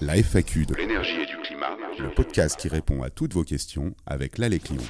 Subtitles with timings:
[0.00, 3.94] La FAQ de l'énergie et du climat, le podcast qui répond à toutes vos questions
[4.06, 4.82] avec l'Allée Clion.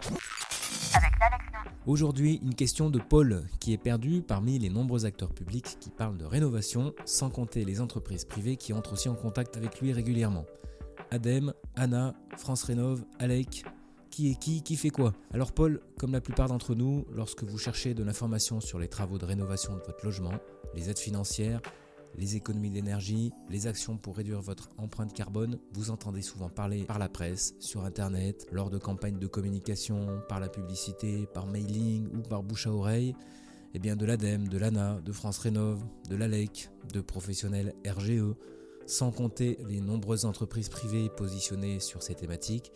[1.85, 6.17] Aujourd'hui, une question de Paul, qui est perdu parmi les nombreux acteurs publics qui parlent
[6.17, 10.47] de rénovation, sans compter les entreprises privées qui entrent aussi en contact avec lui régulièrement.
[11.11, 13.65] Adem, Anna, France Rénov, Alec,
[14.11, 15.13] qui est qui, qui fait quoi?
[15.33, 19.19] Alors Paul, comme la plupart d'entre nous, lorsque vous cherchez de l'information sur les travaux
[19.19, 20.35] de rénovation de votre logement,
[20.75, 21.61] les aides financières,
[22.17, 26.99] les économies d'énergie, les actions pour réduire votre empreinte carbone, vous entendez souvent parler par
[26.99, 32.23] la presse, sur Internet, lors de campagnes de communication, par la publicité, par mailing ou
[32.23, 33.15] par bouche à oreille,
[33.75, 38.35] eh bien de l'ADEME, de l'ANA, de France Rénov, de l'ALEC, de professionnels RGE,
[38.87, 42.73] sans compter les nombreuses entreprises privées positionnées sur ces thématiques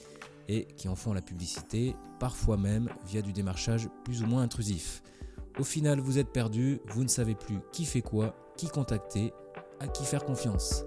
[0.49, 5.03] et qui en font la publicité, parfois même via du démarchage plus ou moins intrusif.
[5.59, 9.33] Au final, vous êtes perdu, vous ne savez plus qui fait quoi, qui contacter,
[9.81, 10.85] à qui faire confiance.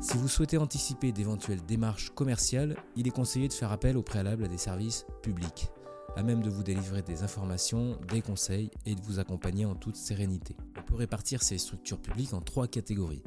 [0.00, 4.42] Si vous souhaitez anticiper d'éventuelles démarches commerciales, il est conseillé de faire appel au préalable
[4.44, 5.68] à des services publics,
[6.16, 9.94] à même de vous délivrer des informations, des conseils et de vous accompagner en toute
[9.94, 10.56] sérénité.
[10.76, 13.22] On peut répartir ces structures publiques en trois catégories.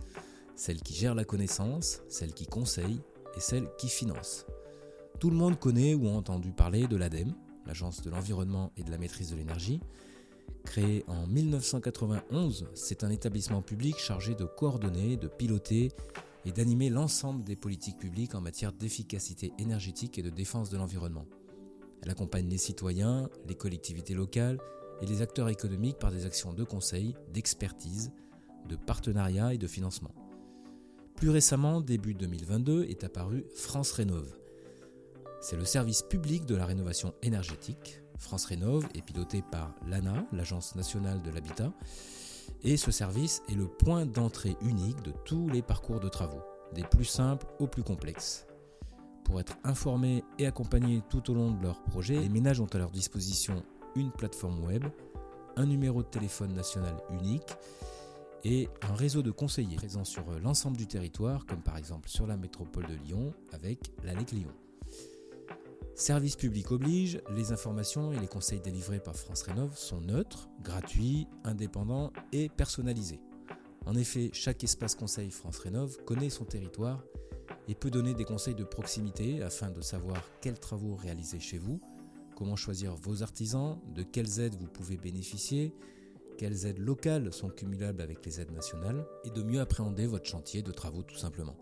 [0.58, 3.00] Celles qui gèrent la connaissance, celles qui conseillent
[3.38, 4.46] et celles qui financent.
[5.22, 7.34] Tout le monde connaît ou a entendu parler de l'ADEME,
[7.66, 9.80] l'Agence de l'environnement et de la maîtrise de l'énergie.
[10.68, 15.94] Créé en 1991, c'est un établissement public chargé de coordonner, de piloter
[16.44, 21.26] et d'animer l'ensemble des politiques publiques en matière d'efficacité énergétique et de défense de l'environnement.
[22.04, 24.60] Elle accompagne les citoyens, les collectivités locales
[25.02, 28.12] et les acteurs économiques par des actions de conseil, d'expertise,
[28.68, 30.14] de partenariat et de financement.
[31.16, 34.38] Plus récemment, début 2022, est apparu France Rénove,
[35.40, 38.02] c'est le service public de la rénovation énergétique.
[38.18, 41.72] France Rénov est piloté par l'ANA, l'Agence nationale de l'habitat,
[42.64, 46.42] et ce service est le point d'entrée unique de tous les parcours de travaux,
[46.74, 48.48] des plus simples aux plus complexes.
[49.24, 52.78] Pour être informés et accompagnés tout au long de leur projet, les ménages ont à
[52.78, 53.64] leur disposition
[53.96, 54.86] une plateforme web,
[55.56, 57.56] un numéro de téléphone national unique
[58.44, 62.38] et un réseau de conseillers présents sur l'ensemble du territoire, comme par exemple sur la
[62.38, 64.54] métropole de Lyon avec l'ALEC Lyon.
[65.98, 71.26] Service public oblige, les informations et les conseils délivrés par France Rénov sont neutres, gratuits,
[71.44, 73.20] indépendants et personnalisés.
[73.88, 77.04] En effet, chaque espace conseil France Rénov connaît son territoire
[77.68, 81.82] et peut donner des conseils de proximité afin de savoir quels travaux réaliser chez vous,
[82.36, 85.74] comment choisir vos artisans, de quelles aides vous pouvez bénéficier,
[86.38, 90.62] quelles aides locales sont cumulables avec les aides nationales et de mieux appréhender votre chantier
[90.62, 91.58] de travaux tout simplement.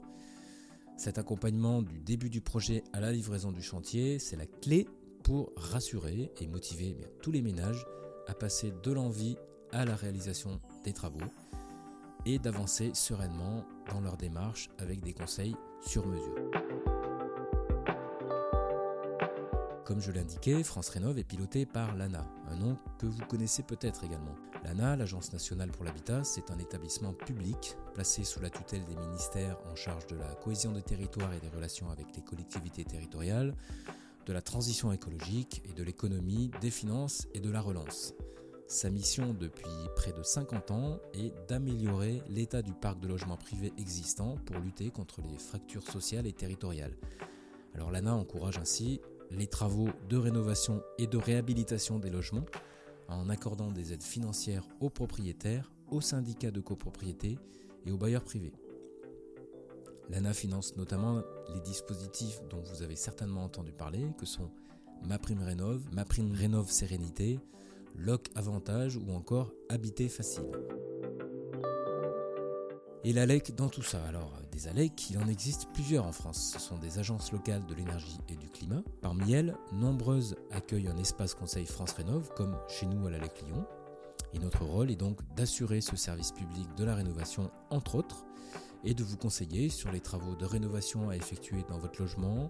[0.97, 4.87] Cet accompagnement du début du projet à la livraison du chantier, c'est la clé
[5.23, 7.85] pour rassurer et motiver eh tous les ménages
[8.27, 9.37] à passer de l'envie
[9.71, 11.19] à la réalisation des travaux
[12.25, 16.84] et d'avancer sereinement dans leur démarche avec des conseils sur mesure.
[19.85, 24.03] Comme je l'indiquais, France Rénov est piloté par l'ANA, un nom que vous connaissez peut-être
[24.03, 24.33] également.
[24.63, 29.59] L'ANA, l'Agence nationale pour l'habitat, c'est un établissement public placé sous la tutelle des ministères
[29.71, 33.53] en charge de la cohésion des territoires et des relations avec les collectivités territoriales,
[34.25, 38.15] de la transition écologique et de l'économie, des finances et de la relance.
[38.65, 43.71] Sa mission depuis près de 50 ans est d'améliorer l'état du parc de logements privés
[43.77, 46.97] existant pour lutter contre les fractures sociales et territoriales.
[47.75, 48.99] Alors l'ANA encourage ainsi
[49.31, 52.45] les travaux de rénovation et de réhabilitation des logements
[53.07, 57.37] en accordant des aides financières aux propriétaires, aux syndicats de copropriété
[57.85, 58.53] et aux bailleurs privés.
[60.09, 61.21] L'ANA finance notamment
[61.53, 64.51] les dispositifs dont vous avez certainement entendu parler, que sont
[65.03, 66.05] Ma Prime Rénov, Ma
[66.67, 67.39] Sérénité,
[67.95, 70.51] Loc Avantage ou encore Habiter Facile.
[73.03, 76.53] Et l'ALEC dans tout ça Alors, des ALEC, il en existe plusieurs en France.
[76.53, 78.81] Ce sont des agences locales de l'énergie et du climat.
[79.01, 83.65] Parmi elles, nombreuses accueillent un espace conseil France Rénov, comme chez nous à l'ALEC Lyon.
[84.33, 88.25] Et notre rôle est donc d'assurer ce service public de la rénovation, entre autres,
[88.85, 92.49] et de vous conseiller sur les travaux de rénovation à effectuer dans votre logement,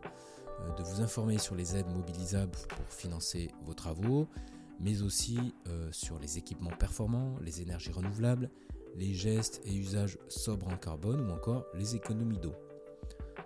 [0.60, 4.28] euh, de vous informer sur les aides mobilisables pour financer vos travaux,
[4.80, 8.52] mais aussi euh, sur les équipements performants, les énergies renouvelables,
[8.98, 12.54] les gestes et usages sobres en carbone ou encore les économies d'eau.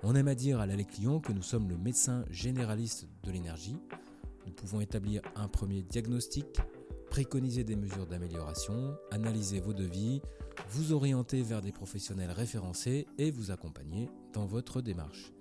[0.04, 3.78] On aime à dire à l'Alec Lyon que nous sommes le médecin généraliste de l'énergie.
[4.46, 6.46] Nous pouvons établir un premier diagnostic,
[7.10, 10.22] préconiser des mesures d'amélioration, analyser vos devis,
[10.70, 15.34] vous orienter vers des professionnels référencés et vous accompagner dans votre démarche.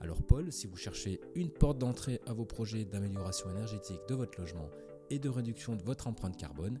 [0.00, 4.38] Alors Paul, si vous cherchez une porte d'entrée à vos projets d'amélioration énergétique de votre
[4.38, 4.68] logement
[5.10, 6.78] et de réduction de votre empreinte carbone,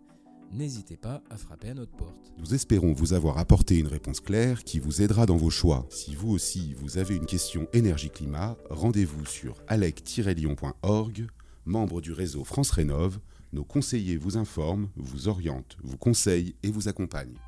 [0.52, 2.32] n'hésitez pas à frapper à notre porte.
[2.38, 5.86] Nous espérons vous avoir apporté une réponse claire qui vous aidera dans vos choix.
[5.90, 11.26] Si vous aussi vous avez une question énergie-climat, rendez-vous sur alec-lyon.org,
[11.64, 13.18] membre du réseau France Rénov.
[13.52, 17.38] Nos conseillers vous informent, vous orientent, vous conseillent et vous accompagnent.